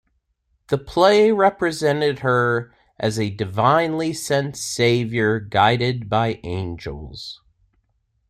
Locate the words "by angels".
6.09-7.39